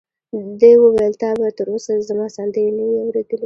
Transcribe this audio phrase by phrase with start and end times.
[0.59, 3.37] ده وویل: تا به تر اوسه زما سندرې نه وي اورېدلې؟